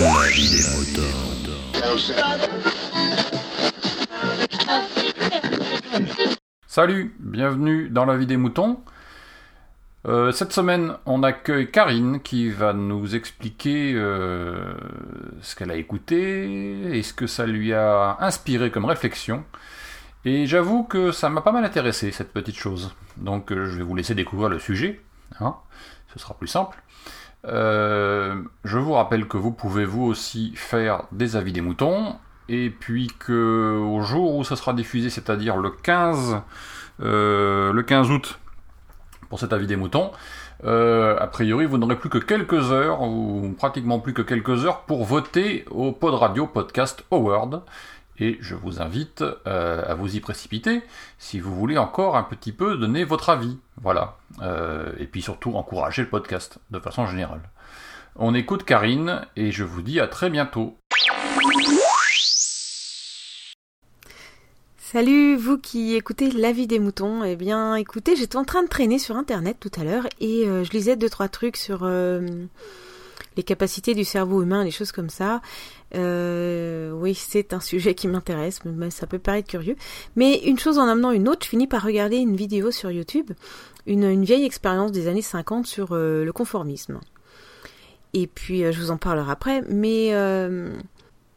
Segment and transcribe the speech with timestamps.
[0.00, 0.06] Des.
[6.66, 8.80] Salut, bienvenue dans la vie des moutons.
[10.06, 14.72] Euh, cette semaine, on accueille Karine qui va nous expliquer euh,
[15.42, 19.44] ce qu'elle a écouté et ce que ça lui a inspiré comme réflexion.
[20.24, 22.94] Et j'avoue que ça m'a pas mal intéressé cette petite chose.
[23.18, 24.98] Donc euh, je vais vous laisser découvrir le sujet.
[25.40, 25.56] hein.
[26.14, 26.78] Ce sera plus simple.
[27.46, 32.16] Euh, je vous rappelle que vous pouvez vous aussi faire des avis des moutons.
[32.48, 36.42] Et puis que au jour où ça sera diffusé, c'est-à-dire le 15,
[37.00, 38.40] euh, le 15 août,
[39.28, 40.10] pour cet avis des moutons,
[40.64, 44.80] euh, a priori vous n'aurez plus que quelques heures, ou pratiquement plus que quelques heures,
[44.80, 47.62] pour voter au Pod Radio Podcast Award.
[48.20, 50.82] Et je vous invite euh, à vous y précipiter
[51.18, 53.56] si vous voulez encore un petit peu donner votre avis.
[53.80, 54.18] Voilà.
[54.42, 57.40] Euh, et puis surtout encourager le podcast de façon générale.
[58.16, 60.76] On écoute Karine et je vous dis à très bientôt.
[64.76, 67.24] Salut, vous qui écoutez La vie des moutons.
[67.24, 70.62] Eh bien, écoutez, j'étais en train de traîner sur Internet tout à l'heure et euh,
[70.64, 71.84] je lisais deux trois trucs sur
[73.36, 75.40] les capacités du cerveau humain, les choses comme ça.
[75.94, 79.76] Euh, oui, c'est un sujet qui m'intéresse, mais ça peut paraître curieux.
[80.16, 83.30] Mais une chose en amenant une autre, je finis par regarder une vidéo sur YouTube,
[83.86, 87.00] une, vieille expérience des années 50 sur euh, le conformisme.
[88.12, 90.10] Et puis, euh, je vous en parlerai après, mais...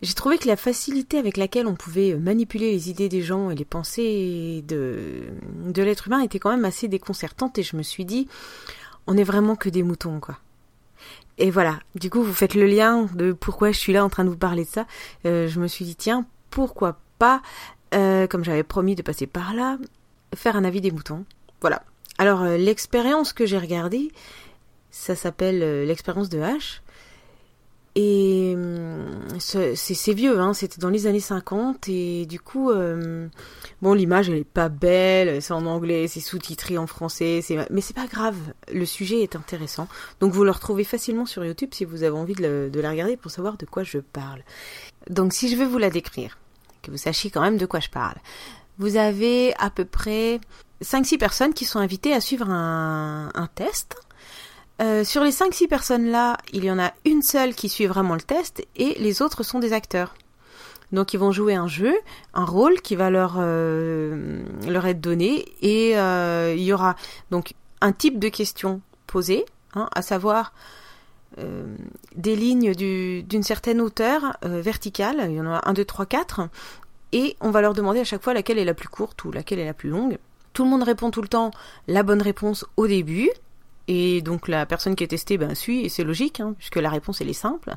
[0.01, 3.55] j'ai trouvé que la facilité avec laquelle on pouvait manipuler les idées des gens et
[3.55, 5.23] les pensées de,
[5.65, 8.27] de l'être humain était quand même assez déconcertante et je me suis dit,
[9.07, 10.39] on est vraiment que des moutons, quoi.
[11.37, 14.23] Et voilà, du coup, vous faites le lien de pourquoi je suis là en train
[14.23, 14.85] de vous parler de ça.
[15.25, 17.41] Euh, je me suis dit, tiens, pourquoi pas,
[17.95, 19.77] euh, comme j'avais promis de passer par là,
[20.35, 21.25] faire un avis des moutons.
[21.61, 21.83] Voilà.
[22.19, 24.11] Alors, euh, l'expérience que j'ai regardée,
[24.91, 26.81] ça s'appelle l'expérience de H.
[29.43, 33.27] C'est vieux, hein, c'était dans les années 50 et du coup, euh,
[33.81, 37.95] bon, l'image elle est pas belle, c'est en anglais, c'est sous-titré en français, mais c'est
[37.95, 38.35] pas grave,
[38.73, 39.87] le sujet est intéressant.
[40.21, 43.17] Donc vous le retrouvez facilement sur YouTube si vous avez envie de, le- la regarder
[43.17, 44.43] pour savoir de quoi je parle.
[45.09, 46.37] Donc si je veux vous la décrire,
[46.81, 48.15] que vous sachiez quand même de quoi je parle.
[48.77, 50.39] Vous avez à peu près
[50.81, 53.97] 5-6 personnes qui sont invitées à suivre un, un test.
[54.81, 58.21] Euh, sur les 5-6 personnes-là, il y en a une seule qui suit vraiment le
[58.21, 60.15] test et les autres sont des acteurs.
[60.91, 61.93] Donc ils vont jouer un jeu,
[62.33, 66.95] un rôle qui va leur, euh, leur être donné et euh, il y aura
[67.31, 69.45] donc un type de question posée,
[69.75, 70.53] hein, à savoir
[72.15, 76.41] des lignes du- d'une certaine hauteur verticale, il y en a 1, 2, 3, 4,
[77.11, 79.57] et on va leur demander à chaque fois laquelle est la plus courte ou laquelle
[79.57, 80.19] est la plus longue.
[80.53, 81.49] Tout le monde répond tout le temps
[81.87, 83.31] la bonne réponse au début,
[83.87, 86.89] et donc la personne qui est testée ben, suit, et c'est logique, hein, puisque la
[86.89, 87.75] réponse elle est simple.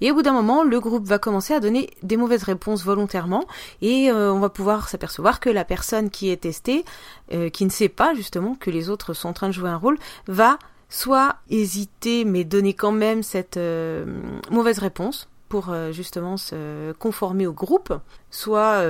[0.00, 3.44] Et au bout d'un moment, le groupe va commencer à donner des mauvaises réponses volontairement,
[3.82, 6.84] et euh, on va pouvoir s'apercevoir que la personne qui est testée,
[7.32, 9.76] euh, qui ne sait pas justement que les autres sont en train de jouer un
[9.76, 10.58] rôle, va
[10.88, 14.04] soit hésiter, mais donner quand même cette euh,
[14.50, 17.92] mauvaise réponse pour justement se conformer au groupe,
[18.30, 18.84] soit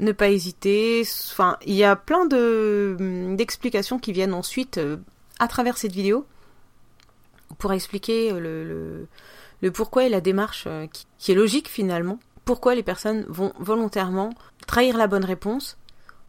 [0.00, 1.04] ne pas hésiter.
[1.30, 2.96] Enfin, il y a plein de
[3.36, 4.80] d'explications qui viennent ensuite
[5.38, 6.26] à travers cette vidéo
[7.58, 9.08] pour expliquer le,
[9.62, 10.86] le, pourquoi et la démarche euh,
[11.18, 12.18] qui, est logique finalement.
[12.44, 14.30] Pourquoi les personnes vont volontairement
[14.66, 15.76] trahir la bonne réponse.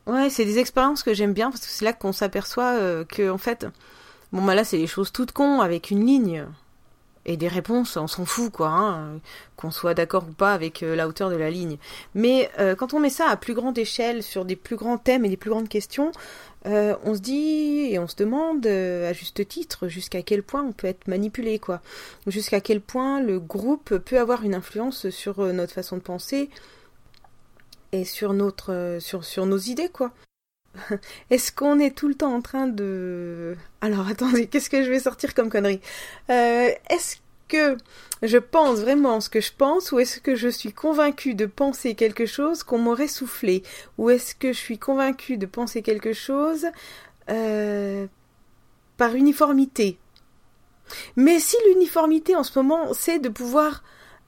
[0.06, 3.30] Ouais, c'est des expériences que j'aime bien parce que c'est là qu'on s'aperçoit euh, que
[3.30, 3.68] en fait,
[4.32, 6.46] bon bah là c'est des choses toutes cons avec une ligne
[7.28, 9.20] et des réponses, on s'en fout quoi, hein,
[9.58, 11.78] qu'on soit d'accord ou pas avec euh, la hauteur de la ligne.
[12.16, 15.26] Mais euh, quand on met ça à plus grande échelle sur des plus grands thèmes
[15.26, 16.12] et des plus grandes questions,
[16.66, 20.72] euh, on se dit et on se demande à juste titre jusqu'à quel point on
[20.72, 21.82] peut être manipulé quoi,
[22.26, 26.50] jusqu'à quel point le groupe peut avoir une influence sur notre façon de penser
[27.92, 30.12] et sur notre sur sur nos idées quoi.
[31.30, 33.56] Est-ce qu'on est tout le temps en train de...
[33.82, 35.82] Alors attendez, qu'est-ce que je vais sortir comme connerie?
[36.30, 37.18] Euh, Est-ce
[37.48, 37.78] que
[38.24, 41.96] je pense vraiment ce que je pense ou est-ce que je suis convaincue de penser
[41.96, 43.64] quelque chose qu'on m'aurait soufflé?
[43.98, 46.68] Ou est-ce que je suis convaincue de penser quelque chose
[47.30, 48.08] euh,
[48.98, 49.98] par uniformité?
[51.16, 53.84] Mais si l'uniformité en ce moment c'est de pouvoir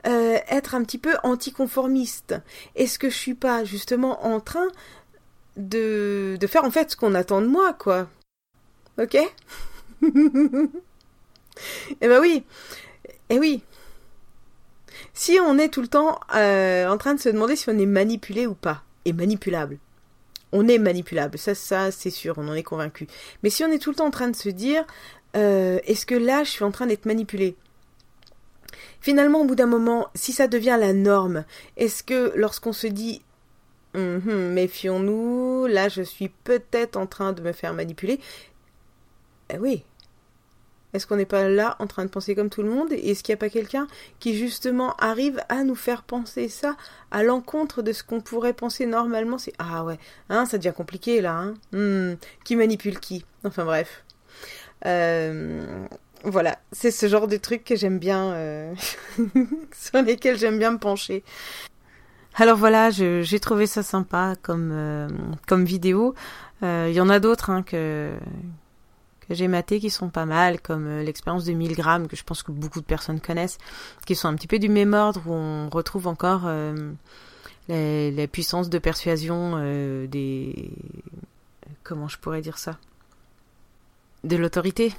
[0.07, 2.36] euh, être un petit peu anticonformiste,
[2.75, 4.68] est-ce que je suis pas justement en train
[5.59, 8.07] de, faire en fait ce qu'on attend de moi, quoi.
[9.00, 9.17] Ok?
[12.00, 12.45] Eh ben oui,
[13.29, 13.61] eh oui.
[15.13, 17.85] Si on est tout le temps euh, en train de se demander si on est
[17.85, 19.77] manipulé ou pas, et manipulable,
[20.53, 23.07] on est manipulable, ça, ça c'est sûr, on en est convaincu.
[23.44, 24.85] Mais si on est tout le temps en train de se dire,
[25.35, 27.57] euh, est-ce que là je suis en train d'être manipulé?
[29.01, 31.44] Finalement, au bout d'un moment, si ça devient la norme,
[31.75, 33.21] est-ce que lorsqu'on se dit
[33.94, 38.19] hum, méfions-nous, là je suis peut-être en train de me faire manipuler,
[39.51, 39.83] eh oui,
[40.94, 42.91] est-ce qu'on n'est pas là en train de penser comme tout le monde?
[42.91, 43.88] Est-ce qu'il n'y a pas quelqu'un
[44.19, 46.75] qui justement arrive à nous faire penser ça
[47.12, 49.38] à l'encontre de ce qu'on pourrait penser normalement?
[49.38, 50.00] C'est ah ouais,
[50.30, 51.35] hein, ça devient compliqué là.
[51.35, 51.53] Hein.
[51.74, 53.24] Hmm, qui manipule qui?
[53.44, 54.03] Enfin bref.
[54.85, 55.85] Euh,
[56.24, 58.74] voilà, c'est ce genre de truc que j'aime bien, euh,
[59.74, 61.24] sur lesquels j'aime bien me pencher.
[62.39, 65.07] Alors voilà, j'ai trouvé ça sympa comme euh,
[65.47, 66.15] comme vidéo.
[66.62, 68.18] Il y en a d'autres hein, que
[69.30, 72.44] j'ai maté qui sont pas mal, comme euh, l'expérience de 1000 grammes, que je pense
[72.44, 73.57] que beaucoup de personnes connaissent,
[74.06, 76.91] qui sont un petit peu du même ordre, où on retrouve encore euh,
[77.68, 80.71] la, puissance de persuasion euh, des...
[81.83, 82.77] Comment je pourrais dire ça?
[84.24, 84.94] De l'autorité.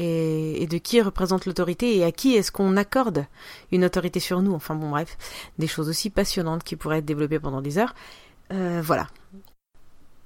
[0.00, 3.26] Et, de qui représente l'autorité et à qui est-ce qu'on accorde
[3.72, 4.54] une autorité sur nous.
[4.54, 5.18] Enfin bon bref,
[5.58, 7.94] des choses aussi passionnantes qui pourraient être développées pendant des heures.
[8.50, 9.08] voilà.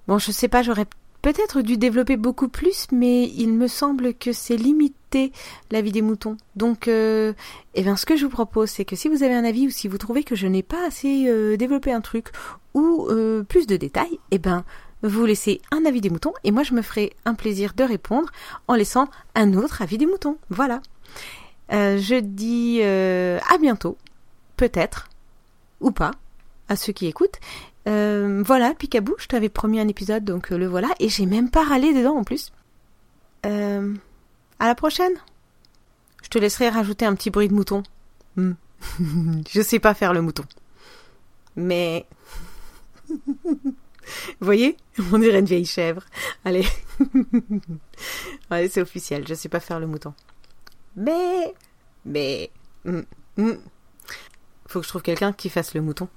[0.09, 0.87] Bon, je sais pas, j'aurais
[1.23, 5.33] peut-être dû développer beaucoup plus, mais il me semble que c'est limité
[5.71, 6.37] la vie des moutons.
[6.57, 7.33] Donc, euh,
[7.75, 9.71] eh bien, ce que je vous propose, c'est que si vous avez un avis ou
[9.71, 12.29] si vous trouvez que je n'ai pas assez euh, développé un truc
[12.75, 14.65] ou euh, plus de détails, eh ben,
[15.03, 18.31] vous laissez un avis des moutons et moi je me ferai un plaisir de répondre
[18.69, 20.39] en laissant un autre avis des moutons.
[20.49, 20.81] Voilà.
[21.71, 23.97] je dis à bientôt,
[24.57, 25.09] peut-être
[25.81, 26.13] ou pas,
[26.69, 27.41] à ceux qui écoutent.
[27.89, 30.89] Euh, voilà, Picabou, je t'avais promis un épisode, donc euh, le voilà.
[31.01, 32.53] Et j'ai même pas râlé dedans en plus.
[33.45, 33.95] Euh,
[34.59, 35.15] à la prochaine.
[36.23, 37.83] Je te laisserai rajouter un petit bruit de mouton.
[38.37, 38.53] Hmm.
[39.51, 40.45] je sais pas faire le mouton.
[41.57, 42.07] Mais...
[44.41, 44.77] Vous voyez
[45.13, 46.03] On dirait une vieille chèvre.
[46.45, 46.67] Allez.
[48.51, 50.15] Allez, c'est officiel, je sais pas faire le mouton.
[50.97, 51.55] Mais...
[52.05, 52.51] Mais...
[52.85, 53.03] Hmm,
[53.37, 53.53] hmm.
[54.67, 56.09] Faut que je trouve quelqu'un qui fasse le mouton.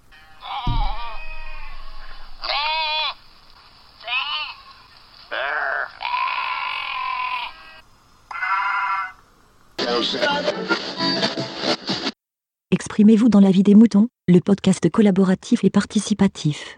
[12.71, 16.77] Exprimez-vous dans la vie des moutons, le podcast collaboratif et participatif.